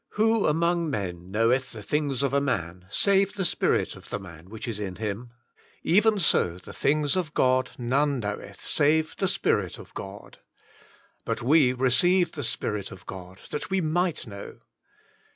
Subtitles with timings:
[0.13, 4.49] "Who among men knoweth the things of a man, save the spirit of the man,
[4.49, 5.29] which is in him?
[5.83, 10.39] Even so the things of God none knoweth, save the Spirit of God.
[11.23, 14.61] But we received the Spirit of God, that we might know